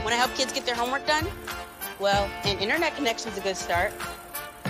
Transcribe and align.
Want 0.00 0.12
to 0.12 0.16
help 0.16 0.34
kids 0.34 0.52
get 0.52 0.64
their 0.64 0.74
homework 0.74 1.06
done? 1.06 1.26
Well, 1.98 2.30
an 2.44 2.58
internet 2.58 2.96
connection 2.96 3.30
is 3.30 3.36
a 3.36 3.42
good 3.42 3.56
start. 3.56 3.92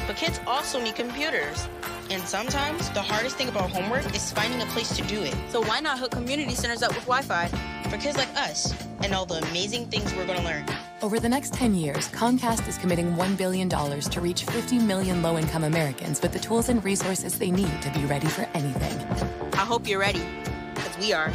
But 0.06 0.17
kids 0.17 0.41
also 0.45 0.83
need 0.83 0.96
computers. 0.96 1.68
And 2.10 2.21
sometimes 2.23 2.91
the 2.91 3.00
hardest 3.00 3.37
thing 3.37 3.49
about 3.49 3.71
homework 3.71 4.13
is 4.13 4.33
finding 4.33 4.61
a 4.61 4.67
place 4.67 4.97
to 4.97 5.03
do 5.03 5.23
it. 5.23 5.35
So 5.51 5.61
why 5.63 5.79
not 5.79 6.01
hook 6.01 6.11
community 6.11 6.57
centers 6.57 6.83
up 6.83 6.91
with 6.91 7.05
Wi 7.07 7.23
Fi 7.23 7.47
for 7.89 7.97
kids 7.97 8.16
like 8.16 8.29
us 8.37 8.75
and 9.03 9.14
all 9.14 9.25
the 9.25 9.37
amazing 9.51 9.87
things 9.87 10.12
we're 10.14 10.27
going 10.27 10.41
to 10.41 10.45
learn? 10.45 10.64
Over 11.01 11.21
the 11.21 11.29
next 11.29 11.55
10 11.55 11.77
years, 11.77 12.09
Comcast 12.09 12.67
is 12.67 12.77
committing 12.77 13.15
$1 13.15 13.37
billion 13.37 13.69
to 13.69 14.21
reach 14.21 14.43
50 14.43 14.81
million 14.81 15.23
low 15.23 15.39
income 15.39 15.62
Americans 15.62 16.21
with 16.21 16.33
the 16.33 16.41
tools 16.41 16.69
and 16.69 16.85
resources 16.85 17.39
they 17.39 17.53
need 17.53 17.81
to 17.83 17.91
be 17.93 18.05
ready 18.07 18.27
for 18.27 18.49
anything. 18.55 18.99
I 19.53 19.65
hope 19.65 19.87
you're 19.87 20.01
ready, 20.01 20.23
because 20.75 20.99
we 20.99 21.12
are. 21.12 21.33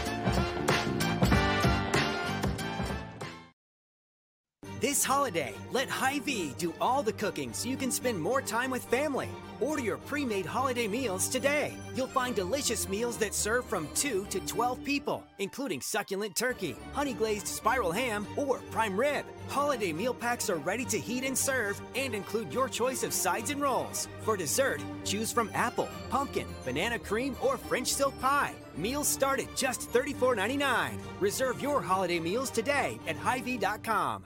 This 4.86 5.04
holiday, 5.04 5.56
let 5.71 5.89
Hy-Vee 5.89 6.54
do 6.60 6.71
all 6.80 7.02
the 7.02 7.12
cooking 7.12 7.54
so 7.54 7.68
you 7.68 7.75
can 7.75 7.89
spend 7.89 8.21
more 8.21 8.39
time 8.39 8.70
with 8.70 8.86
family. 8.86 9.30
Order 9.60 9.82
your 9.82 9.98
pre-made 9.98 10.46
holiday 10.46 10.88
meals 10.88 11.28
today. 11.28 11.74
You'll 11.96 12.06
find 12.06 12.36
delicious 12.36 12.88
meals 12.88 13.18
that 13.18 13.34
serve 13.34 13.66
from 13.66 13.88
2 13.96 14.28
to 14.30 14.39
12 14.42 14.84
people, 14.84 15.24
including 15.39 15.82
succulent 15.82 16.36
turkey, 16.36 16.75
honey 16.94 17.16
glazed 17.16 17.48
spiral 17.48 17.92
ham, 17.92 18.28
or 18.38 18.60
prime 18.70 18.96
rib. 18.96 19.25
Holiday 19.48 19.92
meal 19.92 20.14
packs 20.14 20.52
are 20.52 20.58
ready 20.58 20.86
to 20.86 21.00
heat 21.00 21.24
and 21.24 21.36
serve 21.36 21.82
and 21.96 22.14
include 22.14 22.54
your 22.54 22.70
choice 22.70 23.02
of 23.02 23.11
sides 23.11 23.50
and 23.50 23.64
rolls. 23.64 24.08
For 24.22 24.38
dessert, 24.38 24.83
choose 25.04 25.32
from 25.32 25.50
apple, 25.56 25.89
pumpkin, 26.11 26.46
banana 26.64 27.00
cream, 27.00 27.36
or 27.42 27.58
French 27.58 27.88
silk 27.88 28.14
pie. 28.22 28.54
Meals 28.78 29.08
start 29.08 29.39
at 29.39 29.56
just 29.56 29.92
$34.99. 29.92 30.92
Reserve 31.20 31.60
your 31.60 31.82
holiday 31.82 32.20
meals 32.20 32.52
today 32.52 33.00
at 33.08 33.16
Hy-Vee.com. 33.16 34.25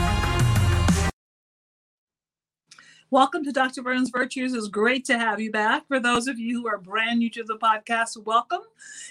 Welcome 3.11 3.43
to 3.43 3.51
Dr. 3.51 3.81
Verna's 3.81 4.09
Virtues. 4.09 4.53
It's 4.53 4.69
great 4.69 5.03
to 5.03 5.19
have 5.19 5.41
you 5.41 5.51
back. 5.51 5.85
For 5.89 5.99
those 5.99 6.29
of 6.29 6.39
you 6.39 6.61
who 6.61 6.67
are 6.69 6.77
brand 6.77 7.19
new 7.19 7.29
to 7.31 7.43
the 7.43 7.57
podcast, 7.57 8.15
welcome. 8.23 8.61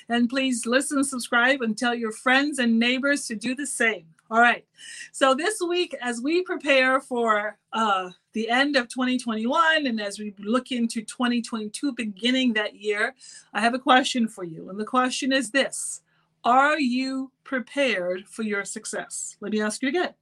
And 0.08 0.26
please 0.26 0.64
listen, 0.64 1.04
subscribe, 1.04 1.60
and 1.60 1.76
tell 1.76 1.94
your 1.94 2.10
friends 2.10 2.58
and 2.58 2.78
neighbors 2.78 3.26
to 3.26 3.36
do 3.36 3.54
the 3.54 3.66
same. 3.66 4.06
All 4.30 4.40
right. 4.40 4.64
So 5.12 5.34
this 5.34 5.60
week, 5.60 5.94
as 6.00 6.22
we 6.22 6.40
prepare 6.40 7.02
for 7.02 7.58
uh, 7.74 8.08
the 8.32 8.48
end 8.48 8.74
of 8.74 8.88
2021 8.88 9.86
and 9.86 10.00
as 10.00 10.18
we 10.18 10.34
look 10.38 10.72
into 10.72 11.02
2022, 11.02 11.92
beginning 11.92 12.54
that 12.54 12.76
year, 12.76 13.14
I 13.52 13.60
have 13.60 13.74
a 13.74 13.78
question 13.78 14.28
for 14.28 14.44
you. 14.44 14.70
And 14.70 14.80
the 14.80 14.86
question 14.86 15.30
is 15.30 15.50
this 15.50 16.00
Are 16.42 16.80
you 16.80 17.32
prepared 17.44 18.26
for 18.26 18.44
your 18.44 18.64
success? 18.64 19.36
Let 19.42 19.52
me 19.52 19.60
ask 19.60 19.82
you 19.82 19.90
again. 19.90 20.14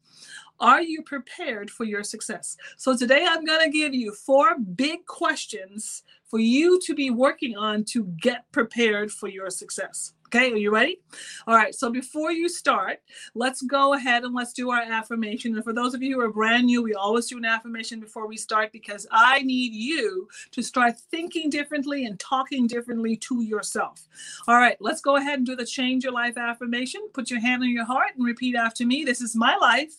Are 0.61 0.83
you 0.83 1.03
prepared 1.03 1.71
for 1.71 1.85
your 1.85 2.03
success? 2.03 2.57
So, 2.77 2.97
today 2.97 3.25
I'm 3.29 3.45
going 3.45 3.65
to 3.65 3.71
give 3.71 3.95
you 3.95 4.13
four 4.13 4.59
big 4.59 5.07
questions 5.07 6.03
for 6.27 6.41
you 6.41 6.81
to 6.81 6.95
be 6.95 7.11
working 7.11 7.57
on 7.57 7.85
to 7.85 8.05
get 8.21 8.51
prepared 8.53 9.11
for 9.11 9.29
your 9.29 9.51
success. 9.51 10.15
Okay, 10.27 10.53
are 10.53 10.57
you 10.57 10.71
ready? 10.71 11.01
All 11.47 11.55
right, 11.55 11.75
so 11.75 11.91
before 11.91 12.33
you 12.33 12.51
start, 12.51 12.99
let's 13.35 13.63
go 13.63 13.95
ahead 13.95 14.25
and 14.25 14.35
let's 14.35 14.53
do 14.53 14.71
our 14.71 14.83
affirmation. 14.83 15.55
And 15.55 15.65
for 15.65 15.73
those 15.73 15.95
of 15.95 16.03
you 16.03 16.17
who 16.17 16.21
are 16.21 16.31
brand 16.31 16.67
new, 16.67 16.83
we 16.83 16.93
always 16.93 17.29
do 17.29 17.39
an 17.39 17.47
affirmation 17.47 17.99
before 17.99 18.27
we 18.27 18.37
start 18.37 18.71
because 18.71 19.07
I 19.11 19.41
need 19.41 19.73
you 19.73 20.29
to 20.51 20.61
start 20.61 20.99
thinking 21.11 21.49
differently 21.49 22.05
and 22.05 22.21
talking 22.21 22.67
differently 22.67 23.17
to 23.17 23.43
yourself. 23.43 24.07
All 24.47 24.57
right, 24.57 24.77
let's 24.81 25.01
go 25.01 25.17
ahead 25.17 25.39
and 25.39 25.47
do 25.47 25.57
the 25.57 25.65
change 25.65 26.05
your 26.05 26.13
life 26.13 26.37
affirmation. 26.37 27.09
Put 27.15 27.31
your 27.31 27.41
hand 27.41 27.63
on 27.63 27.71
your 27.71 27.87
heart 27.87 28.11
and 28.15 28.27
repeat 28.27 28.55
after 28.55 28.85
me. 28.85 29.05
This 29.05 29.23
is 29.23 29.35
my 29.35 29.57
life 29.57 29.95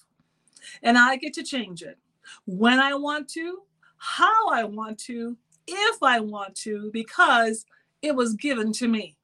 and 0.83 0.97
I 0.97 1.17
get 1.17 1.33
to 1.33 1.43
change 1.43 1.81
it 1.81 1.97
when 2.45 2.79
I 2.79 2.93
want 2.93 3.27
to, 3.29 3.59
how 3.97 4.49
I 4.49 4.63
want 4.63 4.97
to, 4.99 5.37
if 5.67 6.03
I 6.03 6.19
want 6.19 6.55
to, 6.57 6.89
because 6.93 7.65
it 8.01 8.15
was 8.15 8.33
given 8.33 8.71
to 8.73 8.87
me. 8.87 9.15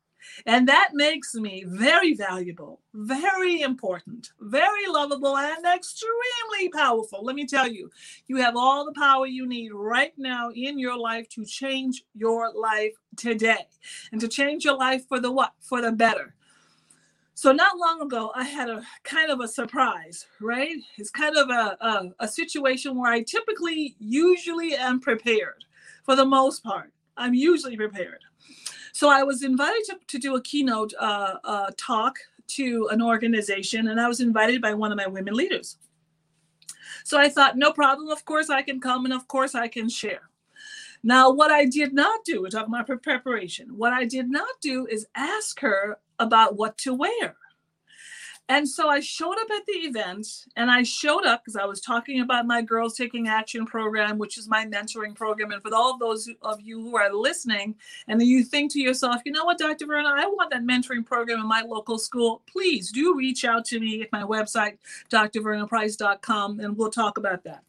And 0.45 0.67
that 0.67 0.89
makes 0.93 1.35
me 1.35 1.63
very 1.67 2.13
valuable, 2.13 2.81
very 2.93 3.61
important, 3.61 4.31
very 4.39 4.87
lovable, 4.87 5.37
and 5.37 5.65
extremely 5.65 6.69
powerful. 6.73 7.23
Let 7.23 7.35
me 7.35 7.45
tell 7.45 7.67
you, 7.67 7.91
you 8.27 8.37
have 8.37 8.55
all 8.55 8.85
the 8.85 8.99
power 8.99 9.27
you 9.27 9.45
need 9.45 9.71
right 9.71 10.13
now 10.17 10.49
in 10.49 10.79
your 10.79 10.97
life 10.97 11.29
to 11.29 11.45
change 11.45 12.03
your 12.15 12.51
life 12.53 12.93
today 13.15 13.67
and 14.11 14.19
to 14.21 14.27
change 14.27 14.65
your 14.65 14.77
life 14.77 15.07
for 15.07 15.19
the 15.19 15.31
what? 15.31 15.53
For 15.59 15.81
the 15.81 15.91
better. 15.91 16.33
So 17.37 17.51
not 17.51 17.77
long 17.77 18.01
ago, 18.01 18.31
I 18.33 18.45
had 18.45 18.69
a 18.69 18.81
kind 19.03 19.29
of 19.29 19.41
a 19.41 19.47
surprise, 19.47 20.25
right? 20.39 20.77
It's 20.97 21.09
kind 21.11 21.35
of 21.35 21.49
a, 21.49 21.77
a, 21.81 22.11
a, 22.21 22.27
situation 22.29 22.97
where 22.97 23.11
I 23.11 23.23
typically 23.23 23.97
usually 23.99 24.73
am 24.73 25.01
prepared 25.01 25.65
for 26.03 26.15
the 26.15 26.23
most 26.23 26.63
part. 26.63 26.93
I'm 27.17 27.33
usually 27.33 27.75
prepared. 27.75 28.21
So 28.93 29.09
I 29.09 29.23
was 29.23 29.43
invited 29.43 29.83
to, 29.87 29.97
to 30.07 30.17
do 30.17 30.35
a 30.37 30.41
keynote 30.41 30.93
uh, 30.97 31.35
uh, 31.43 31.71
talk 31.75 32.15
to 32.47 32.87
an 32.91 33.01
organization, 33.01 33.89
and 33.89 33.99
I 33.99 34.07
was 34.07 34.21
invited 34.21 34.61
by 34.61 34.73
one 34.73 34.93
of 34.93 34.97
my 34.97 35.07
women 35.07 35.33
leaders. 35.33 35.77
So 37.03 37.19
I 37.19 37.27
thought, 37.27 37.57
no 37.57 37.73
problem. 37.73 38.07
Of 38.07 38.23
course, 38.23 38.49
I 38.49 38.61
can 38.61 38.79
come, 38.79 39.03
and 39.03 39.13
of 39.13 39.27
course, 39.27 39.55
I 39.55 39.67
can 39.67 39.89
share. 39.89 40.29
Now, 41.03 41.29
what 41.29 41.51
I 41.51 41.65
did 41.65 41.93
not 41.93 42.23
do, 42.23 42.41
we're 42.41 42.49
talking 42.49 42.73
about 42.73 42.87
preparation. 43.03 43.77
What 43.77 43.91
I 43.91 44.05
did 44.05 44.29
not 44.29 44.49
do 44.61 44.87
is 44.87 45.05
ask 45.15 45.59
her 45.59 45.97
about 46.19 46.55
what 46.55 46.77
to 46.79 46.93
wear. 46.93 47.35
And 48.47 48.69
so 48.69 48.89
I 48.89 48.99
showed 48.99 49.37
up 49.39 49.49
at 49.49 49.65
the 49.65 49.73
event 49.73 50.27
and 50.55 50.69
I 50.69 50.83
showed 50.83 51.25
up 51.25 51.43
because 51.43 51.55
I 51.55 51.65
was 51.65 51.81
talking 51.81 52.21
about 52.21 52.45
my 52.45 52.61
Girls 52.61 52.95
Taking 52.95 53.27
Action 53.27 53.65
program, 53.65 54.19
which 54.19 54.37
is 54.37 54.47
my 54.47 54.65
mentoring 54.67 55.15
program. 55.15 55.51
And 55.51 55.63
for 55.63 55.73
all 55.73 55.93
of 55.93 55.99
those 55.99 56.29
of 56.43 56.61
you 56.61 56.79
who 56.79 56.95
are 56.95 57.11
listening 57.11 57.73
and 58.07 58.21
you 58.21 58.43
think 58.43 58.71
to 58.73 58.79
yourself, 58.79 59.21
you 59.25 59.31
know 59.31 59.45
what, 59.45 59.57
Dr. 59.57 59.87
Verna, 59.87 60.09
I 60.15 60.27
want 60.27 60.51
that 60.51 60.63
mentoring 60.63 61.03
program 61.03 61.39
in 61.39 61.47
my 61.47 61.61
local 61.61 61.97
school, 61.97 62.43
please 62.45 62.91
do 62.91 63.15
reach 63.17 63.45
out 63.45 63.65
to 63.65 63.79
me 63.79 64.03
at 64.03 64.11
my 64.11 64.21
website, 64.21 64.77
drvernaprice.com, 65.09 66.59
and 66.59 66.77
we'll 66.77 66.91
talk 66.91 67.17
about 67.17 67.43
that 67.45 67.63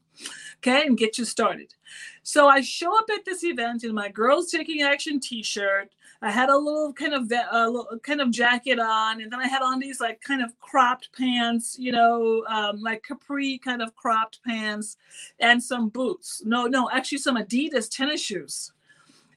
okay, 0.59 0.87
and 0.87 0.99
get 0.99 1.19
you 1.19 1.25
started. 1.25 1.75
So 2.23 2.49
I 2.49 2.61
show 2.61 2.97
up 2.97 3.07
at 3.15 3.25
this 3.25 3.45
event 3.45 3.85
in 3.85 3.95
my 3.95 4.09
Girls 4.09 4.51
Taking 4.51 4.83
Action 4.83 5.21
T-shirt. 5.21 5.91
I 6.23 6.31
had 6.31 6.49
a 6.49 6.57
little 6.57 6.93
kind 6.93 7.15
of 7.15 7.31
a 7.31 7.69
little 7.69 7.99
kind 8.03 8.21
of 8.21 8.31
jacket 8.31 8.79
on, 8.79 9.21
and 9.21 9.31
then 9.31 9.41
I 9.41 9.47
had 9.47 9.63
on 9.63 9.79
these 9.79 10.01
like 10.01 10.21
kind 10.21 10.43
of 10.43 10.59
cropped 10.61 11.11
pants, 11.17 11.77
you 11.79 11.93
know, 11.93 12.45
um, 12.49 12.81
like 12.81 13.03
capri 13.03 13.59
kind 13.59 13.83
of 13.83 13.95
cropped 13.97 14.41
pants, 14.45 14.97
and 15.41 15.63
some 15.63 15.89
boots. 15.89 16.43
No, 16.45 16.67
no, 16.67 16.91
actually 16.91 17.19
some 17.19 17.37
Adidas 17.37 17.89
tennis 17.91 18.21
shoes. 18.23 18.73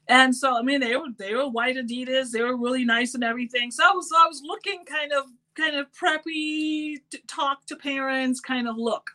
And 0.08 0.34
so 0.34 0.58
I 0.58 0.62
mean 0.62 0.80
they 0.80 0.96
were 0.96 1.08
they 1.18 1.34
were 1.34 1.48
white 1.48 1.76
Adidas. 1.76 2.30
They 2.30 2.42
were 2.42 2.56
really 2.56 2.84
nice 2.84 3.14
and 3.14 3.22
everything. 3.22 3.70
So 3.70 3.84
I 3.84 3.92
was 3.94 4.10
I 4.16 4.26
was 4.26 4.42
looking 4.44 4.84
kind 4.84 5.12
of 5.12 5.26
kind 5.56 5.76
of 5.76 5.86
preppy, 5.92 6.96
talk 7.26 7.66
to 7.66 7.76
parents 7.76 8.40
kind 8.40 8.68
of 8.68 8.76
look. 8.76 9.10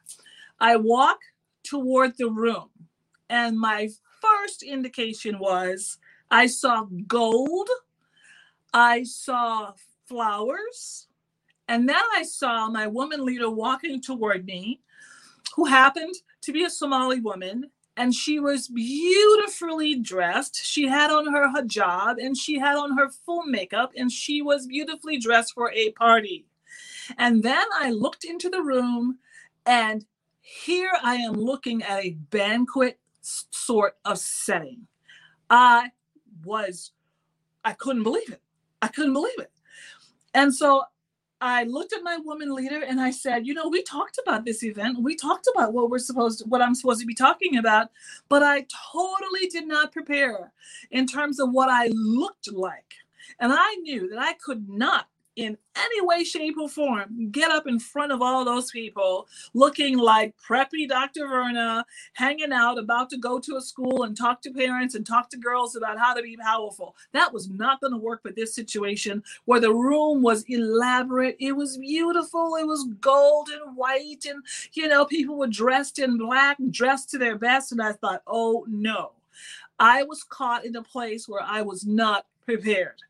I 0.59 0.75
walk 0.75 1.19
toward 1.63 2.17
the 2.17 2.29
room. 2.29 2.69
And 3.29 3.59
my 3.59 3.89
first 4.21 4.63
indication 4.63 5.39
was 5.39 5.97
I 6.31 6.47
saw 6.47 6.85
gold, 7.07 7.69
I 8.73 9.03
saw 9.03 9.73
flowers, 10.07 11.07
and 11.67 11.87
then 11.87 12.01
I 12.15 12.23
saw 12.23 12.69
my 12.69 12.87
woman 12.87 13.25
leader 13.25 13.49
walking 13.49 14.01
toward 14.01 14.45
me, 14.45 14.81
who 15.55 15.65
happened 15.65 16.15
to 16.41 16.51
be 16.51 16.63
a 16.63 16.69
Somali 16.69 17.19
woman. 17.19 17.71
And 17.97 18.13
she 18.13 18.41
was 18.41 18.67
beautifully 18.67 19.95
dressed. 19.95 20.57
She 20.61 20.85
had 20.85 21.11
on 21.11 21.31
her 21.31 21.47
hijab 21.47 22.17
and 22.21 22.35
she 22.35 22.59
had 22.59 22.75
on 22.75 22.97
her 22.97 23.09
full 23.09 23.43
makeup, 23.43 23.93
and 23.95 24.11
she 24.11 24.41
was 24.41 24.67
beautifully 24.67 25.17
dressed 25.17 25.53
for 25.53 25.71
a 25.71 25.91
party. 25.91 26.45
And 27.17 27.41
then 27.41 27.63
I 27.73 27.91
looked 27.91 28.25
into 28.25 28.49
the 28.49 28.61
room, 28.61 29.19
and 29.65 30.05
here 30.41 30.91
I 31.03 31.15
am 31.15 31.35
looking 31.35 31.83
at 31.83 32.03
a 32.03 32.17
banquet 32.31 32.99
sort 33.21 33.95
of 34.03 34.17
setting. 34.17 34.87
I 35.49 35.91
was, 36.45 36.91
I 37.63 37.73
couldn't 37.73 38.03
believe 38.03 38.29
it. 38.29 38.41
I 38.81 38.87
couldn't 38.87 39.13
believe 39.13 39.39
it. 39.39 39.51
And 40.33 40.53
so 40.53 40.83
I 41.41 41.63
looked 41.63 41.93
at 41.93 42.03
my 42.03 42.17
woman 42.17 42.53
leader 42.53 42.81
and 42.83 42.99
I 42.99 43.11
said, 43.11 43.45
you 43.45 43.53
know, 43.53 43.67
we 43.67 43.83
talked 43.83 44.19
about 44.21 44.45
this 44.45 44.63
event. 44.63 45.01
We 45.01 45.15
talked 45.15 45.47
about 45.53 45.73
what 45.73 45.89
we're 45.89 45.99
supposed 45.99 46.39
to, 46.39 46.45
what 46.45 46.61
I'm 46.61 46.75
supposed 46.75 47.01
to 47.01 47.05
be 47.05 47.13
talking 47.13 47.57
about, 47.57 47.89
but 48.29 48.41
I 48.43 48.65
totally 48.91 49.47
did 49.49 49.67
not 49.67 49.91
prepare 49.91 50.51
in 50.91 51.07
terms 51.07 51.39
of 51.39 51.51
what 51.51 51.69
I 51.69 51.87
looked 51.93 52.51
like. 52.51 52.93
And 53.39 53.51
I 53.53 53.75
knew 53.75 54.07
that 54.09 54.19
I 54.19 54.33
could 54.33 54.69
not 54.69 55.07
in 55.35 55.57
any 55.75 56.01
way, 56.01 56.23
shape, 56.23 56.55
or 56.59 56.69
form 56.69 57.29
get 57.31 57.51
up 57.51 57.67
in 57.67 57.79
front 57.79 58.11
of 58.11 58.21
all 58.21 58.45
those 58.45 58.71
people 58.71 59.27
looking 59.53 59.97
like 59.97 60.33
preppy 60.37 60.87
Dr. 60.87 61.27
Verna, 61.27 61.85
hanging 62.13 62.53
out, 62.53 62.77
about 62.77 63.09
to 63.09 63.17
go 63.17 63.39
to 63.39 63.57
a 63.57 63.61
school 63.61 64.03
and 64.03 64.15
talk 64.15 64.41
to 64.41 64.51
parents 64.51 64.95
and 64.95 65.05
talk 65.05 65.29
to 65.29 65.37
girls 65.37 65.75
about 65.75 65.97
how 65.97 66.13
to 66.13 66.21
be 66.21 66.37
powerful. 66.37 66.95
That 67.11 67.33
was 67.33 67.49
not 67.49 67.81
going 67.81 67.93
to 67.93 67.99
work 67.99 68.21
for 68.21 68.31
this 68.31 68.55
situation 68.55 69.23
where 69.45 69.59
the 69.59 69.73
room 69.73 70.21
was 70.21 70.43
elaborate. 70.47 71.35
It 71.39 71.53
was 71.53 71.77
beautiful. 71.77 72.55
It 72.55 72.67
was 72.67 72.87
gold 73.01 73.49
and 73.49 73.75
white. 73.75 74.25
And, 74.27 74.43
you 74.73 74.87
know, 74.87 75.05
people 75.05 75.37
were 75.37 75.47
dressed 75.47 75.99
in 75.99 76.17
black, 76.17 76.57
dressed 76.71 77.09
to 77.11 77.17
their 77.17 77.37
best. 77.37 77.71
And 77.71 77.81
I 77.81 77.93
thought, 77.93 78.23
oh 78.27 78.65
no. 78.67 79.11
I 79.77 80.03
was 80.03 80.23
caught 80.23 80.63
in 80.63 80.75
a 80.77 80.81
place 80.81 81.27
where 81.27 81.43
I 81.43 81.61
was 81.61 81.85
not 81.85 82.25
prepared. 82.45 83.01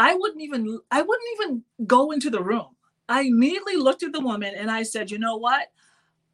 I 0.00 0.14
wouldn't 0.14 0.40
even 0.40 0.80
I 0.90 1.02
wouldn't 1.02 1.28
even 1.34 1.62
go 1.86 2.10
into 2.10 2.30
the 2.30 2.42
room. 2.42 2.68
I 3.10 3.20
immediately 3.22 3.76
looked 3.76 4.02
at 4.02 4.12
the 4.12 4.20
woman 4.20 4.54
and 4.56 4.70
I 4.70 4.82
said, 4.82 5.10
"You 5.10 5.18
know 5.18 5.36
what? 5.36 5.68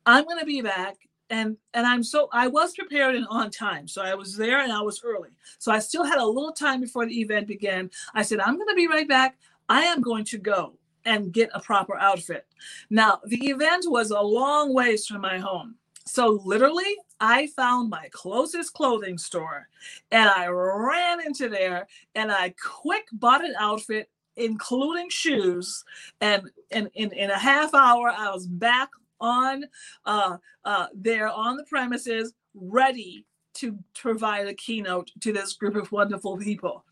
I'm 0.06 0.24
going 0.24 0.38
to 0.38 0.46
be 0.46 0.62
back." 0.62 0.96
And 1.30 1.56
and 1.74 1.84
I'm 1.84 2.04
so 2.04 2.28
I 2.32 2.46
was 2.46 2.76
prepared 2.76 3.16
and 3.16 3.26
on 3.28 3.50
time. 3.50 3.88
So 3.88 4.02
I 4.02 4.14
was 4.14 4.36
there 4.36 4.60
and 4.60 4.72
I 4.72 4.82
was 4.82 5.02
early. 5.02 5.30
So 5.58 5.72
I 5.72 5.80
still 5.80 6.04
had 6.04 6.18
a 6.18 6.24
little 6.24 6.52
time 6.52 6.80
before 6.80 7.06
the 7.06 7.20
event 7.20 7.48
began. 7.48 7.90
I 8.14 8.22
said, 8.22 8.38
"I'm 8.38 8.54
going 8.54 8.68
to 8.68 8.76
be 8.76 8.86
right 8.86 9.08
back. 9.08 9.36
I 9.68 9.82
am 9.82 10.00
going 10.00 10.24
to 10.26 10.38
go 10.38 10.78
and 11.04 11.32
get 11.32 11.50
a 11.52 11.58
proper 11.60 11.96
outfit." 11.98 12.46
Now, 12.88 13.20
the 13.24 13.48
event 13.48 13.86
was 13.88 14.12
a 14.12 14.20
long 14.20 14.74
ways 14.74 15.08
from 15.08 15.22
my 15.22 15.38
home. 15.38 15.74
So 16.04 16.40
literally, 16.44 16.96
I 17.20 17.48
found 17.48 17.90
my 17.90 18.08
closest 18.12 18.74
clothing 18.74 19.18
store 19.18 19.68
and 20.10 20.28
I 20.28 20.48
ran 20.48 21.24
into 21.24 21.48
there 21.48 21.86
and 22.14 22.30
I 22.30 22.54
quick 22.62 23.06
bought 23.12 23.44
an 23.44 23.54
outfit, 23.58 24.10
including 24.36 25.08
shoes. 25.08 25.84
And 26.20 26.50
in, 26.70 26.90
in, 26.94 27.12
in 27.12 27.30
a 27.30 27.38
half 27.38 27.74
hour, 27.74 28.12
I 28.14 28.30
was 28.30 28.46
back 28.46 28.90
on 29.20 29.64
uh, 30.04 30.36
uh, 30.64 30.86
there 30.94 31.28
on 31.28 31.56
the 31.56 31.64
premises, 31.64 32.34
ready 32.54 33.24
to 33.54 33.78
provide 33.94 34.46
a 34.46 34.54
keynote 34.54 35.10
to 35.20 35.32
this 35.32 35.54
group 35.54 35.76
of 35.76 35.90
wonderful 35.92 36.36
people. 36.36 36.84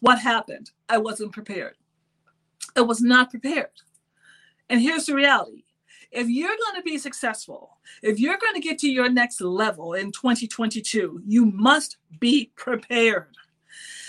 What 0.00 0.20
happened? 0.20 0.70
I 0.88 0.98
wasn't 0.98 1.32
prepared. 1.32 1.76
I 2.76 2.82
was 2.82 3.00
not 3.00 3.30
prepared. 3.30 3.70
And 4.70 4.80
here's 4.80 5.06
the 5.06 5.14
reality 5.14 5.64
if 6.14 6.28
you're 6.28 6.48
going 6.48 6.76
to 6.76 6.82
be 6.82 6.96
successful, 6.96 7.78
if 8.02 8.18
you're 8.18 8.38
going 8.38 8.54
to 8.54 8.60
get 8.60 8.78
to 8.78 8.90
your 8.90 9.10
next 9.10 9.40
level 9.40 9.94
in 9.94 10.12
2022, 10.12 11.22
you 11.26 11.46
must 11.46 11.98
be 12.20 12.50
prepared. 12.56 13.36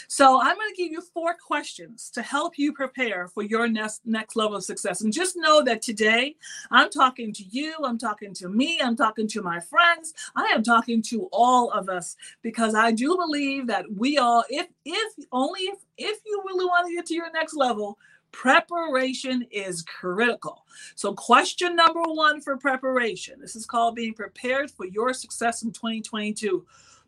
So 0.08 0.40
I'm 0.40 0.56
going 0.56 0.70
to 0.70 0.82
give 0.82 0.92
you 0.92 1.02
four 1.02 1.36
questions 1.36 2.12
to 2.12 2.22
help 2.22 2.58
you 2.58 2.74
prepare 2.74 3.28
for 3.28 3.42
your 3.44 3.68
next 3.68 4.02
next 4.06 4.36
level 4.36 4.56
of 4.56 4.64
success. 4.64 5.02
And 5.02 5.12
just 5.12 5.36
know 5.36 5.64
that 5.64 5.82
today 5.82 6.36
I'm 6.72 6.92
talking 6.92 7.34
to 7.34 7.44
you, 7.44 7.74
I'm 7.84 7.98
talking 7.98 8.34
to 8.36 8.48
me, 8.50 8.80
I'm 8.82 8.96
talking 8.96 9.28
to 9.30 9.42
my 9.42 9.60
friends, 9.60 10.14
I 10.36 10.46
am 10.54 10.62
talking 10.64 11.02
to 11.04 11.28
all 11.32 11.72
of 11.72 11.90
us 11.90 12.16
because 12.44 12.76
I 12.76 12.92
do 12.92 13.16
believe 13.18 13.68
that 13.68 13.86
we 13.92 14.20
all 14.20 14.44
if 14.50 14.68
if 14.86 15.14
only 15.32 15.62
if 15.62 15.80
if 15.98 16.20
you 16.26 16.44
really 16.46 16.66
want 16.66 16.88
to 16.88 16.96
get 16.96 17.08
to 17.08 17.16
your 17.16 17.32
next 17.32 17.56
level, 17.56 17.98
Preparation 18.36 19.48
is 19.50 19.82
critical. 19.82 20.66
So, 20.96 21.14
question 21.14 21.74
number 21.74 22.02
one 22.02 22.42
for 22.42 22.58
preparation 22.58 23.40
this 23.40 23.56
is 23.56 23.66
called 23.66 23.96
being 23.96 24.14
prepared 24.14 24.70
for 24.70 24.86
your 24.86 25.14
success 25.14 25.64
in 25.64 25.72
2022. 25.72 26.66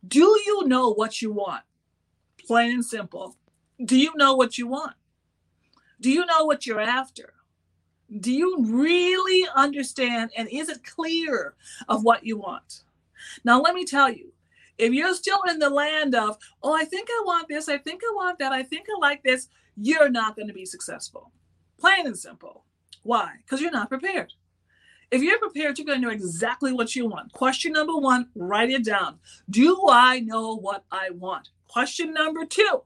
Do 0.08 0.20
you 0.20 0.68
know 0.68 0.94
what 0.94 1.22
you 1.22 1.34
want? 1.34 1.64
Plain 2.46 2.72
and 2.72 2.86
simple. 2.86 3.36
Do 3.84 3.98
you 3.98 4.14
know 4.16 4.36
what 4.36 4.58
you 4.58 4.68
want? 4.68 4.94
Do 6.00 6.10
you 6.10 6.26
know 6.26 6.46
what 6.46 6.66
you're 6.66 6.80
after? 6.80 7.34
Do 8.22 8.32
you 8.32 8.64
really 8.64 9.46
understand 9.54 10.32
and 10.38 10.48
is 10.50 10.70
it 10.70 10.86
clear 10.86 11.56
of 11.90 12.06
what 12.06 12.26
you 12.26 12.38
want? 12.38 12.84
Now, 13.44 13.60
let 13.60 13.76
me 13.76 13.84
tell 13.84 14.10
you, 14.10 14.32
if 14.78 14.94
you're 14.94 15.14
still 15.14 15.42
in 15.50 15.60
the 15.60 15.70
land 15.70 16.16
of, 16.16 16.38
oh, 16.64 16.74
I 16.74 16.86
think 16.86 17.10
I 17.12 17.24
want 17.26 17.50
this, 17.50 17.68
I 17.68 17.78
think 17.80 18.02
I 18.10 18.16
want 18.16 18.40
that, 18.40 18.54
I 18.54 18.64
think 18.64 18.88
I 18.90 18.98
like 19.02 19.24
this, 19.24 19.50
you're 19.80 20.10
not 20.10 20.36
going 20.36 20.48
to 20.48 20.54
be 20.54 20.66
successful. 20.66 21.32
Plain 21.80 22.08
and 22.08 22.18
simple. 22.18 22.66
Why? 23.04 23.36
Because 23.44 23.62
you're 23.62 23.72
not 23.72 23.90
prepared. 23.90 24.34
If 25.10 25.22
you're 25.22 25.40
prepared, 25.40 25.78
you're 25.78 25.86
going 25.86 26.02
to 26.02 26.08
know 26.08 26.14
exactly 26.14 26.74
what 26.74 26.96
you 26.96 27.08
want. 27.08 27.32
Question 27.32 27.74
number 27.74 27.96
one, 27.96 28.28
write 28.36 28.72
it 28.72 28.84
down. 28.84 29.20
Do 29.50 29.88
I 29.90 30.20
know 30.20 30.56
what 30.58 30.84
I 30.92 31.12
want? 31.12 31.50
Question 31.68 32.14
number 32.14 32.46
two, 32.46 32.84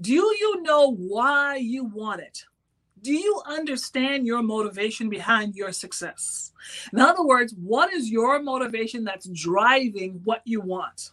do 0.00 0.12
you 0.12 0.62
know 0.62 0.92
why 0.92 1.56
you 1.56 1.84
want 1.84 2.20
it? 2.20 2.44
Do 3.02 3.12
you 3.12 3.42
understand 3.46 4.26
your 4.26 4.42
motivation 4.42 5.08
behind 5.08 5.54
your 5.54 5.72
success? 5.72 6.52
In 6.92 7.00
other 7.00 7.24
words, 7.24 7.54
what 7.62 7.92
is 7.92 8.10
your 8.10 8.42
motivation 8.42 9.04
that's 9.04 9.28
driving 9.28 10.20
what 10.24 10.42
you 10.44 10.60
want? 10.60 11.10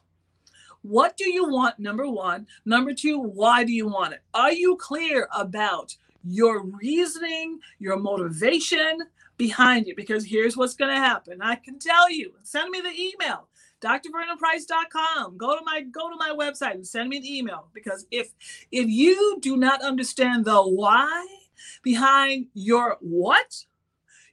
What 0.83 1.16
do 1.18 1.30
you 1.30 1.48
want? 1.50 1.80
Number 1.80 2.10
one. 2.10 2.48
Number 2.66 2.94
two, 2.94 3.19
why 3.19 3.63
do 3.63 3.72
you 3.72 3.88
want 3.88 4.13
it? 4.13 4.22
Are 4.33 4.51
you 4.51 4.75
clear 4.78 5.28
about 5.36 5.95
your 6.24 6.63
reasoning, 6.63 7.60
your 7.80 7.98
motivation 7.98 9.00
behind 9.38 9.88
it? 9.88 9.95
Because 9.95 10.25
here's 10.25 10.57
what's 10.57 10.75
going 10.75 10.94
to 10.94 11.00
happen. 11.00 11.42
I 11.42 11.56
can 11.56 11.78
tell 11.80 12.10
you. 12.10 12.33
Send 12.44 12.69
me 12.72 12.81
the 12.81 12.89
email 12.89 13.48
drvernaprice.com 13.81 15.38
go 15.38 15.57
to 15.57 15.63
my 15.66 15.81
go 15.81 16.10
to 16.10 16.16
my 16.16 16.30
website 16.30 16.75
and 16.75 16.88
send 16.88 17.10
me 17.10 17.18
an 17.18 17.25
email 17.25 17.68
because 17.74 18.06
if 18.12 18.31
if 18.72 18.88
you 18.88 19.39
do 19.42 19.57
not 19.57 19.81
understand 19.81 20.45
the 20.45 20.62
why 20.62 21.28
behind 21.83 22.45
your 22.54 22.98
what 23.01 23.66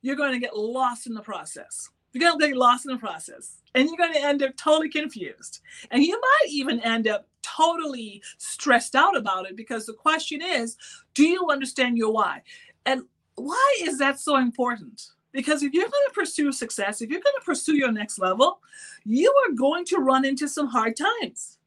you're 0.03 0.17
going 0.17 0.33
to 0.33 0.39
get 0.39 0.55
lost 0.55 1.07
in 1.07 1.15
the 1.15 1.23
process 1.23 1.89
you're 2.13 2.21
going 2.21 2.39
to 2.39 2.47
get 2.47 2.57
lost 2.57 2.85
in 2.85 2.93
the 2.93 2.99
process 2.99 3.63
and 3.79 3.89
you're 3.89 3.97
going 3.97 4.13
to 4.13 4.25
end 4.25 4.43
up 4.43 4.57
totally 4.57 4.89
confused. 4.89 5.61
And 5.93 6.03
you 6.03 6.21
might 6.21 6.49
even 6.51 6.81
end 6.81 7.07
up 7.07 7.29
totally 7.43 8.21
stressed 8.37 8.97
out 8.97 9.17
about 9.17 9.47
it 9.47 9.57
because 9.57 9.87
the 9.87 9.93
question 9.93 10.43
is 10.43 10.77
do 11.15 11.25
you 11.25 11.49
understand 11.49 11.97
your 11.97 12.13
why? 12.13 12.43
And 12.87 13.03
why 13.37 13.77
is 13.81 13.99
that 13.99 14.19
so 14.19 14.37
important? 14.37 15.11
Because 15.33 15.63
if 15.63 15.73
you're 15.73 15.85
going 15.85 16.09
to 16.09 16.15
pursue 16.15 16.51
success, 16.51 17.01
if 17.01 17.11
you're 17.11 17.21
going 17.21 17.37
to 17.39 17.45
pursue 17.45 17.77
your 17.77 17.93
next 17.93 18.19
level, 18.19 18.61
you 19.05 19.33
are 19.47 19.55
going 19.55 19.85
to 19.87 19.99
run 19.99 20.25
into 20.25 20.49
some 20.49 20.67
hard 20.67 20.97
times. 20.97 21.59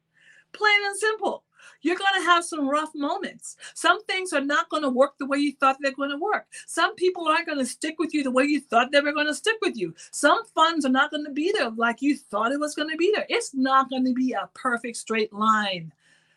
Plain 0.52 0.84
and 0.86 0.98
simple 0.98 1.46
you're 1.82 1.98
going 1.98 2.22
to 2.22 2.28
have 2.28 2.44
some 2.44 2.70
rough 2.70 2.92
moments. 2.94 3.58
Some 3.74 4.04
things 4.06 4.34
are 4.34 4.44
not 4.44 4.70
going 4.70 4.84
to 4.84 4.90
work 4.90 5.18
the 5.18 5.26
way 5.26 5.38
you 5.38 5.54
thought 5.54 5.78
they're 5.82 5.92
going 5.92 6.12
to 6.12 6.18
work. 6.18 6.48
Some 6.68 6.96
people 6.96 7.28
aren't 7.28 7.48
going 7.48 7.58
to 7.58 7.66
stick 7.66 7.96
with 8.00 8.14
you 8.14 8.24
the 8.24 8.32
way 8.32 8.44
you 8.44 8.62
thought 8.62 8.92
they 8.92 9.02
were 9.02 9.14
going 9.14 9.28
to 9.28 9.34
stick 9.34 9.58
with 9.62 9.76
you. 9.78 9.94
Some 10.12 10.46
funds 10.46 10.86
are 10.86 10.90
not 10.90 11.12
going 11.12 11.26
to 11.26 11.32
be 11.32 11.52
there 11.52 11.70
like 11.72 12.02
you 12.02 12.18
thought 12.18 12.52
it 12.52 12.60
was 12.60 12.76
going 12.76 12.90
to 12.90 12.98
be 12.98 13.12
there. 13.16 13.26
It's 13.30 13.54
not 13.54 13.90
going 13.90 14.06
to 14.06 14.14
be 14.14 14.34
a 14.34 14.50
perfect 14.54 14.98
straight 14.98 15.34
line. 15.34 15.92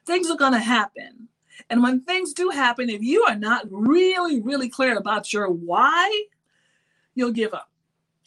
Things 0.07 0.31
are 0.31 0.37
going 0.37 0.53
to 0.53 0.59
happen. 0.59 1.29
And 1.71 1.83
when 1.83 2.01
things 2.01 2.33
do 2.33 2.51
happen, 2.51 2.91
if 2.91 3.03
you 3.03 3.25
are 3.25 3.37
not 3.37 3.67
really, 3.71 4.41
really 4.41 4.69
clear 4.69 4.97
about 4.97 5.33
your 5.33 5.51
why, 5.51 6.25
you'll 7.15 7.33
give 7.33 7.55
up. 7.55 7.71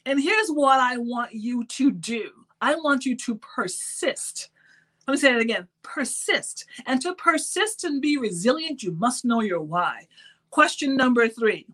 And 0.05 0.21
here's 0.21 0.49
what 0.49 0.79
I 0.79 0.97
want 0.97 1.33
you 1.33 1.65
to 1.65 1.91
do 1.91 2.31
I 2.61 2.75
want 2.75 3.05
you 3.05 3.15
to 3.17 3.35
persist 3.35 4.49
let 5.07 5.13
me 5.13 5.17
say 5.17 5.33
it 5.33 5.41
again 5.41 5.67
persist. 5.83 6.65
And 6.85 7.01
to 7.01 7.15
persist 7.15 7.83
and 7.85 8.01
be 8.01 8.17
resilient, 8.17 8.83
you 8.83 8.91
must 8.91 9.25
know 9.25 9.41
your 9.41 9.61
why. 9.61 10.07
Question 10.51 10.95
number 10.95 11.27
three 11.27 11.65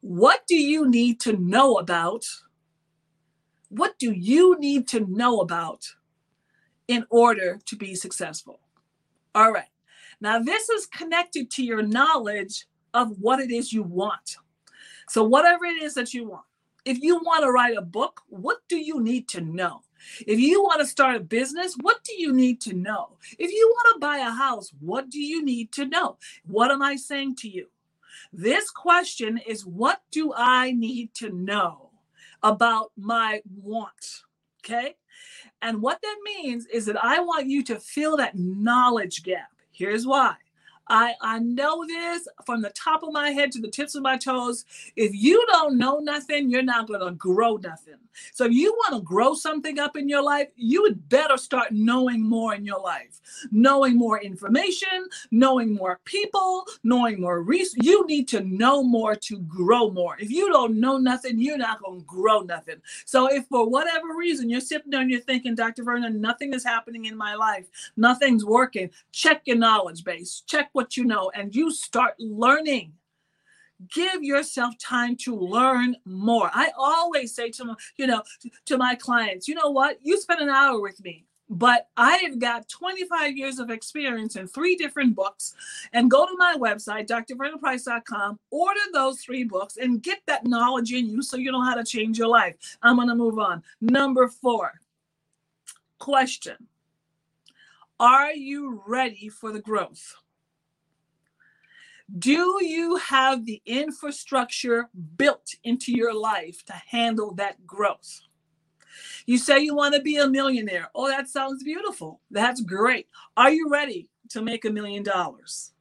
What 0.00 0.46
do 0.46 0.56
you 0.56 0.88
need 0.88 1.20
to 1.20 1.36
know 1.36 1.76
about? 1.76 2.24
What 3.68 3.98
do 3.98 4.12
you 4.12 4.58
need 4.58 4.88
to 4.88 5.00
know 5.00 5.40
about 5.40 5.94
in 6.86 7.04
order 7.10 7.58
to 7.66 7.76
be 7.76 7.94
successful? 7.94 8.60
All 9.34 9.52
right. 9.52 9.68
Now, 10.20 10.38
this 10.38 10.68
is 10.70 10.86
connected 10.86 11.50
to 11.52 11.62
your 11.62 11.82
knowledge 11.82 12.66
of 12.94 13.18
what 13.20 13.40
it 13.40 13.50
is 13.50 13.72
you 13.72 13.82
want. 13.82 14.36
So, 15.08 15.22
whatever 15.22 15.66
it 15.66 15.82
is 15.82 15.94
that 15.94 16.14
you 16.14 16.28
want, 16.28 16.46
if 16.88 17.02
you 17.02 17.18
want 17.18 17.44
to 17.44 17.52
write 17.52 17.76
a 17.76 17.82
book, 17.82 18.22
what 18.28 18.60
do 18.66 18.78
you 18.78 18.98
need 19.00 19.28
to 19.28 19.42
know? 19.42 19.82
If 20.26 20.40
you 20.40 20.62
want 20.62 20.80
to 20.80 20.86
start 20.86 21.16
a 21.16 21.20
business, 21.20 21.76
what 21.82 22.02
do 22.02 22.14
you 22.16 22.32
need 22.32 22.62
to 22.62 22.72
know? 22.72 23.18
If 23.38 23.52
you 23.52 23.68
want 23.68 23.94
to 23.94 24.00
buy 24.00 24.18
a 24.18 24.30
house, 24.30 24.72
what 24.80 25.10
do 25.10 25.20
you 25.20 25.44
need 25.44 25.70
to 25.72 25.84
know? 25.84 26.16
What 26.46 26.70
am 26.70 26.80
I 26.80 26.96
saying 26.96 27.36
to 27.36 27.48
you? 27.48 27.66
This 28.32 28.70
question 28.70 29.38
is 29.46 29.66
what 29.66 30.00
do 30.10 30.32
I 30.34 30.72
need 30.72 31.12
to 31.14 31.30
know 31.30 31.90
about 32.42 32.92
my 32.96 33.42
want? 33.54 34.22
Okay. 34.64 34.96
And 35.60 35.82
what 35.82 36.00
that 36.00 36.16
means 36.24 36.64
is 36.66 36.86
that 36.86 37.04
I 37.04 37.20
want 37.20 37.48
you 37.48 37.62
to 37.64 37.76
fill 37.78 38.16
that 38.16 38.38
knowledge 38.38 39.24
gap. 39.24 39.50
Here's 39.72 40.06
why 40.06 40.36
I, 40.88 41.14
I 41.22 41.40
know 41.40 41.86
this 41.86 42.28
from 42.46 42.62
the 42.62 42.70
top 42.70 43.02
of 43.04 43.12
my 43.12 43.30
head 43.30 43.52
to 43.52 43.60
the 43.60 43.68
tips 43.70 43.94
of 43.96 44.02
my 44.02 44.18
toes. 44.18 44.64
If 44.96 45.14
you 45.14 45.44
don't 45.52 45.78
know 45.78 45.98
nothing, 46.00 46.50
you're 46.50 46.62
not 46.62 46.88
going 46.88 47.00
to 47.00 47.12
grow 47.12 47.56
nothing. 47.56 47.96
So 48.34 48.46
if 48.46 48.52
you 48.52 48.72
want 48.72 48.96
to 48.96 49.02
grow 49.06 49.34
something 49.34 49.78
up 49.80 49.96
in 49.96 50.08
your 50.08 50.22
life, 50.22 50.48
you 50.56 50.82
would 50.82 51.08
better 51.08 51.36
start 51.38 51.72
knowing 51.72 52.22
more 52.28 52.54
in 52.54 52.64
your 52.64 52.80
life, 52.80 53.20
knowing 53.52 53.96
more 53.96 54.20
information, 54.20 55.08
knowing 55.32 55.74
more 55.74 56.00
people, 56.04 56.66
knowing 56.84 57.20
more. 57.20 57.44
You 57.84 58.06
need 58.06 58.28
to 58.28 58.42
know 58.42 58.82
more 58.84 59.16
to 59.16 59.38
grow 59.40 59.90
more. 59.90 60.16
If 60.20 60.30
you 60.30 60.50
don't 60.50 60.80
know 60.80 60.98
nothing, 60.98 61.40
you're 61.40 61.58
not 61.58 61.82
going 61.82 62.00
to 62.00 62.06
grow 62.06 62.40
nothing. 62.42 62.76
So 63.06 63.28
if 63.28 63.46
for 63.48 63.68
whatever 63.68 64.08
reason 64.16 64.50
you're 64.50 64.60
sitting 64.60 64.90
there 64.92 65.02
and 65.02 65.10
you're 65.10 65.20
thinking, 65.20 65.56
Dr. 65.56 65.84
Verna, 65.84 66.10
nothing 66.10 66.54
is 66.54 66.64
happening 66.64 67.06
in 67.06 67.16
my 67.16 67.34
life, 67.36 67.66
nothing's 67.96 68.44
working, 68.44 68.90
check 69.12 69.42
your 69.46 69.58
knowledge 69.58 70.04
base, 70.04 70.42
check 70.46 70.70
what 70.78 70.96
you 70.96 71.04
know, 71.04 71.28
and 71.34 71.52
you 71.56 71.72
start 71.72 72.14
learning. 72.20 72.92
Give 73.92 74.22
yourself 74.22 74.78
time 74.78 75.16
to 75.24 75.34
learn 75.34 75.96
more. 76.04 76.52
I 76.54 76.70
always 76.78 77.34
say 77.34 77.50
to 77.50 77.74
you 77.96 78.06
know 78.06 78.22
to 78.66 78.78
my 78.78 78.94
clients 78.94 79.48
you 79.48 79.56
know 79.56 79.70
what? 79.70 79.98
You 80.02 80.20
spend 80.20 80.40
an 80.40 80.48
hour 80.48 80.80
with 80.80 81.02
me. 81.02 81.24
But 81.50 81.88
i've 81.96 82.38
got 82.38 82.68
25 82.68 83.36
years 83.36 83.58
of 83.58 83.70
experience 83.70 84.36
in 84.36 84.46
three 84.46 84.76
different 84.76 85.16
books 85.16 85.54
and 85.94 86.10
go 86.10 86.26
to 86.26 86.36
my 86.36 86.54
website 86.58 87.06
drvernaprice.com 87.08 88.38
order 88.50 88.80
those 88.92 89.20
three 89.20 89.44
books 89.44 89.78
and 89.78 90.02
get 90.02 90.20
that 90.26 90.46
knowledge 90.46 90.92
in 90.92 91.08
you 91.08 91.22
so 91.22 91.38
you 91.38 91.50
know 91.50 91.64
how 91.64 91.74
to 91.74 91.84
change 91.84 92.18
your 92.18 92.28
life. 92.28 92.54
I'm 92.82 92.96
going 92.96 93.08
to 93.08 93.14
move 93.14 93.38
on. 93.38 93.62
Number 93.80 94.28
four. 94.28 94.74
Question. 95.98 96.68
Are 98.00 98.32
you 98.32 98.80
ready 98.86 99.28
for 99.28 99.50
the 99.50 99.60
growth 99.60 100.14
do 102.16 102.64
you 102.64 102.96
have 102.96 103.44
the 103.44 103.60
infrastructure 103.66 104.88
built 105.16 105.54
into 105.64 105.92
your 105.92 106.14
life 106.14 106.64
to 106.66 106.72
handle 106.72 107.34
that 107.34 107.66
growth? 107.66 108.20
You 109.26 109.36
say 109.36 109.60
you 109.60 109.74
want 109.74 109.94
to 109.94 110.00
be 110.00 110.16
a 110.16 110.26
millionaire. 110.26 110.90
Oh, 110.94 111.08
that 111.08 111.28
sounds 111.28 111.62
beautiful. 111.62 112.20
That's 112.30 112.62
great. 112.62 113.08
Are 113.36 113.50
you 113.50 113.68
ready 113.68 114.08
to 114.30 114.42
make 114.42 114.64
a 114.64 114.70
million 114.70 115.02
dollars? 115.02 115.72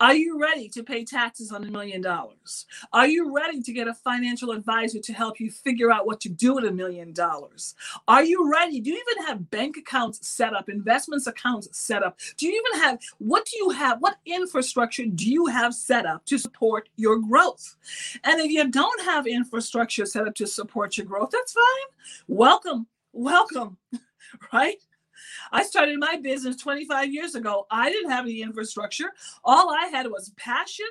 Are 0.00 0.14
you 0.14 0.40
ready 0.40 0.68
to 0.70 0.82
pay 0.82 1.04
taxes 1.04 1.52
on 1.52 1.64
a 1.64 1.70
million 1.70 2.00
dollars? 2.00 2.66
Are 2.92 3.06
you 3.06 3.34
ready 3.34 3.60
to 3.62 3.72
get 3.72 3.88
a 3.88 3.94
financial 3.94 4.50
advisor 4.50 5.00
to 5.00 5.12
help 5.12 5.40
you 5.40 5.50
figure 5.50 5.90
out 5.90 6.06
what 6.06 6.20
to 6.20 6.28
do 6.28 6.54
with 6.54 6.64
a 6.64 6.70
million 6.72 7.12
dollars? 7.12 7.74
Are 8.08 8.24
you 8.24 8.50
ready? 8.50 8.80
Do 8.80 8.90
you 8.90 9.02
even 9.10 9.26
have 9.26 9.50
bank 9.50 9.76
accounts 9.76 10.26
set 10.26 10.54
up, 10.54 10.68
investments 10.68 11.26
accounts 11.26 11.68
set 11.78 12.02
up? 12.02 12.18
Do 12.36 12.46
you 12.46 12.52
even 12.52 12.82
have 12.82 12.98
what 13.18 13.46
do 13.46 13.56
you 13.58 13.70
have? 13.70 14.00
What 14.00 14.18
infrastructure 14.26 15.06
do 15.06 15.30
you 15.30 15.46
have 15.46 15.74
set 15.74 16.06
up 16.06 16.24
to 16.26 16.38
support 16.38 16.88
your 16.96 17.18
growth? 17.18 17.76
And 18.24 18.40
if 18.40 18.50
you 18.50 18.68
don't 18.68 19.02
have 19.02 19.26
infrastructure 19.26 20.06
set 20.06 20.26
up 20.26 20.34
to 20.36 20.46
support 20.46 20.96
your 20.96 21.06
growth, 21.06 21.30
that's 21.30 21.52
fine. 21.52 21.62
Welcome, 22.26 22.86
welcome, 23.12 23.76
right? 24.52 24.76
I 25.50 25.62
started 25.62 25.98
my 25.98 26.16
business 26.16 26.56
25 26.56 27.12
years 27.12 27.34
ago. 27.34 27.66
I 27.70 27.90
didn't 27.90 28.10
have 28.10 28.24
any 28.24 28.42
infrastructure. 28.42 29.12
All 29.44 29.70
I 29.70 29.86
had 29.86 30.06
was 30.06 30.32
passion 30.36 30.86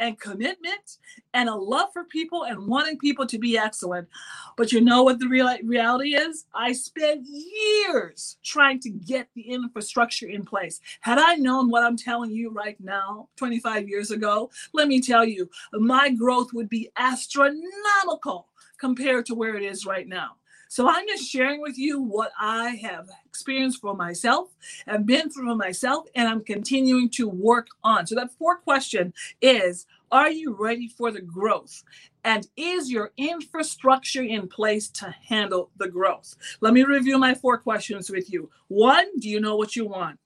and 0.00 0.18
commitment 0.18 0.98
and 1.34 1.48
a 1.48 1.54
love 1.54 1.92
for 1.92 2.04
people 2.04 2.44
and 2.44 2.66
wanting 2.66 2.98
people 2.98 3.26
to 3.26 3.38
be 3.38 3.56
excellent. 3.56 4.08
But 4.56 4.72
you 4.72 4.80
know 4.80 5.02
what 5.02 5.18
the 5.18 5.28
real 5.28 5.54
reality 5.62 6.16
is? 6.16 6.46
I 6.54 6.72
spent 6.72 7.26
years 7.26 8.38
trying 8.42 8.80
to 8.80 8.90
get 8.90 9.28
the 9.34 9.42
infrastructure 9.42 10.26
in 10.26 10.44
place. 10.44 10.80
Had 11.00 11.18
I 11.18 11.36
known 11.36 11.70
what 11.70 11.84
I'm 11.84 11.96
telling 11.96 12.30
you 12.32 12.50
right 12.50 12.80
now, 12.80 13.28
25 13.36 13.88
years 13.88 14.10
ago, 14.10 14.50
let 14.72 14.88
me 14.88 15.00
tell 15.00 15.24
you, 15.24 15.48
my 15.74 16.10
growth 16.10 16.52
would 16.54 16.68
be 16.68 16.90
astronomical 16.96 18.48
compared 18.78 19.26
to 19.26 19.34
where 19.34 19.54
it 19.56 19.62
is 19.62 19.84
right 19.84 20.08
now. 20.08 20.36
So 20.70 20.88
I'm 20.88 21.04
just 21.08 21.28
sharing 21.28 21.60
with 21.60 21.76
you 21.76 22.00
what 22.00 22.30
I 22.40 22.76
have 22.76 23.08
experienced 23.26 23.80
for 23.80 23.96
myself, 23.96 24.50
have 24.86 25.04
been 25.04 25.28
through 25.28 25.56
myself, 25.56 26.06
and 26.14 26.28
I'm 26.28 26.44
continuing 26.44 27.10
to 27.10 27.28
work 27.28 27.66
on. 27.82 28.06
So 28.06 28.14
that 28.14 28.30
fourth 28.38 28.62
question 28.62 29.12
is 29.42 29.86
Are 30.12 30.30
you 30.30 30.56
ready 30.56 30.86
for 30.86 31.10
the 31.10 31.22
growth? 31.22 31.82
And 32.22 32.46
is 32.56 32.88
your 32.88 33.10
infrastructure 33.16 34.22
in 34.22 34.46
place 34.46 34.88
to 34.90 35.12
handle 35.26 35.72
the 35.76 35.88
growth? 35.88 36.36
Let 36.60 36.72
me 36.72 36.84
review 36.84 37.18
my 37.18 37.34
four 37.34 37.58
questions 37.58 38.08
with 38.08 38.32
you. 38.32 38.48
One, 38.68 39.18
do 39.18 39.28
you 39.28 39.40
know 39.40 39.56
what 39.56 39.74
you 39.74 39.88
want? 39.88 40.20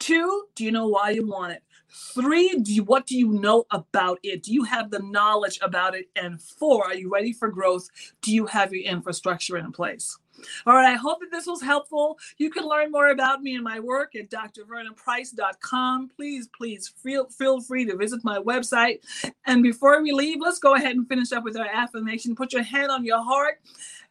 Two, 0.00 0.46
do 0.56 0.64
you 0.64 0.72
know 0.72 0.88
why 0.88 1.10
you 1.10 1.24
want 1.24 1.52
it? 1.52 1.62
Three, 1.90 2.54
do 2.56 2.72
you, 2.72 2.84
what 2.84 3.06
do 3.06 3.16
you 3.16 3.28
know 3.28 3.64
about 3.70 4.18
it? 4.22 4.42
Do 4.42 4.52
you 4.52 4.64
have 4.64 4.90
the 4.90 5.00
knowledge 5.00 5.58
about 5.62 5.94
it? 5.94 6.06
And 6.16 6.40
four, 6.40 6.84
are 6.84 6.94
you 6.94 7.10
ready 7.10 7.32
for 7.32 7.48
growth? 7.48 7.88
Do 8.22 8.34
you 8.34 8.46
have 8.46 8.72
your 8.72 8.84
infrastructure 8.84 9.56
in 9.56 9.72
place? 9.72 10.18
All 10.66 10.74
right, 10.74 10.92
I 10.92 10.96
hope 10.96 11.20
that 11.20 11.30
this 11.32 11.46
was 11.46 11.62
helpful. 11.62 12.18
You 12.36 12.50
can 12.50 12.64
learn 12.64 12.92
more 12.92 13.08
about 13.10 13.42
me 13.42 13.54
and 13.56 13.64
my 13.64 13.80
work 13.80 14.14
at 14.14 14.30
drvernaprice.com. 14.30 16.10
Please, 16.14 16.48
please 16.56 16.88
feel, 16.88 17.26
feel 17.26 17.60
free 17.60 17.84
to 17.86 17.96
visit 17.96 18.20
my 18.22 18.38
website. 18.38 19.00
And 19.46 19.62
before 19.62 20.00
we 20.02 20.12
leave, 20.12 20.38
let's 20.40 20.58
go 20.60 20.74
ahead 20.74 20.94
and 20.94 21.08
finish 21.08 21.32
up 21.32 21.44
with 21.44 21.56
our 21.56 21.66
affirmation. 21.66 22.36
Put 22.36 22.52
your 22.52 22.62
hand 22.62 22.90
on 22.90 23.04
your 23.04 23.22
heart 23.22 23.60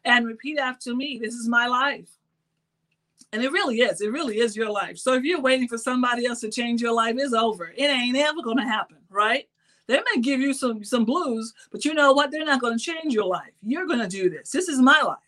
and 0.04 0.26
repeat 0.26 0.58
after 0.58 0.94
me 0.94 1.18
This 1.22 1.34
is 1.34 1.48
my 1.48 1.66
life. 1.66 2.17
And 3.32 3.42
it 3.42 3.52
really 3.52 3.80
is. 3.80 4.00
It 4.00 4.10
really 4.10 4.38
is 4.38 4.56
your 4.56 4.70
life. 4.70 4.96
So 4.96 5.12
if 5.14 5.22
you're 5.22 5.40
waiting 5.40 5.68
for 5.68 5.76
somebody 5.76 6.24
else 6.26 6.40
to 6.40 6.50
change 6.50 6.80
your 6.80 6.94
life, 6.94 7.16
it's 7.18 7.34
over. 7.34 7.72
It 7.76 7.84
ain't 7.84 8.16
ever 8.16 8.40
to 8.58 8.62
happen, 8.62 8.96
right? 9.10 9.46
They 9.86 10.00
may 10.14 10.20
give 10.20 10.40
you 10.40 10.52
some 10.52 10.84
some 10.84 11.04
blues, 11.04 11.52
but 11.70 11.84
you 11.84 11.94
know 11.94 12.12
what? 12.12 12.30
They're 12.30 12.44
not 12.44 12.60
to 12.78 12.84
change 12.84 13.14
your 13.14 13.26
life. 13.26 13.52
You're 13.62 13.86
to 14.00 14.08
do 14.08 14.28
this. 14.30 14.50
This 14.50 14.68
is 14.68 14.80
my 14.80 15.00
life. 15.00 15.18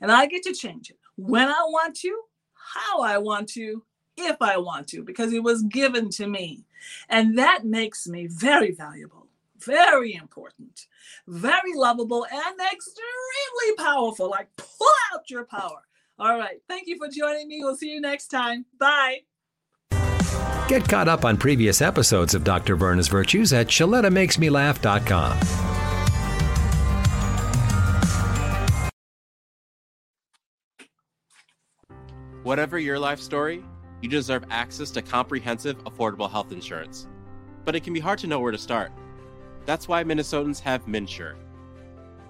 And 0.00 0.10
I 0.10 0.26
get 0.26 0.42
to 0.44 0.54
change 0.54 0.90
it 0.90 0.98
when 1.16 1.48
I 1.48 1.60
want 1.68 1.94
to, 1.96 2.22
how 2.54 3.02
I 3.02 3.18
want 3.18 3.48
to, 3.50 3.82
if 4.16 4.36
I 4.40 4.56
want 4.56 4.88
to, 4.88 5.02
because 5.02 5.32
it 5.32 5.42
was 5.42 5.62
given 5.64 6.08
to 6.10 6.26
me. 6.26 6.64
And 7.08 7.38
that 7.38 7.64
makes 7.64 8.06
me 8.06 8.26
very 8.26 8.72
valuable, 8.72 9.28
very 9.58 10.14
important, 10.14 10.86
very 11.26 11.74
lovable, 11.74 12.26
and 12.30 12.60
extremely 12.72 13.76
powerful. 13.76 14.30
Like, 14.30 14.48
pull 14.56 14.88
out 15.14 15.30
your 15.30 15.44
power. 15.44 15.82
All 16.18 16.38
right. 16.38 16.60
Thank 16.68 16.86
you 16.86 16.96
for 16.98 17.08
joining 17.08 17.48
me. 17.48 17.60
We'll 17.62 17.76
see 17.76 17.90
you 17.90 18.00
next 18.00 18.28
time. 18.28 18.66
Bye. 18.78 19.20
Get 20.68 20.88
caught 20.88 21.08
up 21.08 21.24
on 21.24 21.36
previous 21.36 21.82
episodes 21.82 22.34
of 22.34 22.44
Dr. 22.44 22.76
Verna's 22.76 23.08
Virtues 23.08 23.52
at 23.52 23.66
ShalettaMakesMeLaugh.com. 23.66 25.38
Whatever 32.42 32.78
your 32.78 32.98
life 32.98 33.20
story, 33.20 33.64
you 34.00 34.08
deserve 34.08 34.44
access 34.50 34.90
to 34.92 35.02
comprehensive, 35.02 35.82
affordable 35.84 36.30
health 36.30 36.52
insurance. 36.52 37.06
But 37.64 37.76
it 37.76 37.84
can 37.84 37.92
be 37.92 38.00
hard 38.00 38.18
to 38.20 38.26
know 38.26 38.40
where 38.40 38.50
to 38.50 38.58
start. 38.58 38.90
That's 39.64 39.86
why 39.86 40.02
Minnesotans 40.02 40.58
have 40.60 40.84
MNsure. 40.86 41.36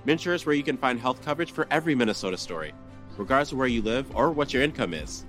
MNsure 0.06 0.34
is 0.34 0.44
where 0.44 0.54
you 0.54 0.62
can 0.62 0.76
find 0.76 1.00
health 1.00 1.24
coverage 1.24 1.52
for 1.52 1.66
every 1.70 1.94
Minnesota 1.94 2.36
story 2.36 2.74
regardless 3.16 3.52
of 3.52 3.58
where 3.58 3.66
you 3.66 3.82
live 3.82 4.06
or 4.16 4.30
what 4.30 4.52
your 4.52 4.62
income 4.62 4.94
is. 4.94 5.24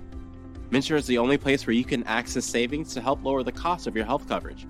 MNsure 0.70 0.96
is 0.96 1.06
the 1.06 1.18
only 1.18 1.38
place 1.38 1.66
where 1.66 1.74
you 1.74 1.84
can 1.84 2.02
access 2.04 2.44
savings 2.44 2.94
to 2.94 3.00
help 3.00 3.22
lower 3.22 3.42
the 3.42 3.52
cost 3.52 3.86
of 3.86 3.94
your 3.94 4.04
health 4.04 4.28
coverage. 4.28 4.66